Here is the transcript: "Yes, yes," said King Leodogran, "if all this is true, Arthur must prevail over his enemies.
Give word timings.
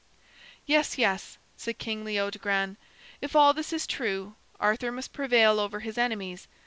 "Yes, 0.65 0.97
yes," 0.97 1.37
said 1.57 1.77
King 1.77 2.03
Leodogran, 2.03 2.77
"if 3.21 3.35
all 3.35 3.53
this 3.53 3.71
is 3.71 3.85
true, 3.85 4.33
Arthur 4.59 4.91
must 4.91 5.13
prevail 5.13 5.59
over 5.59 5.81
his 5.81 5.95
enemies. 5.95 6.47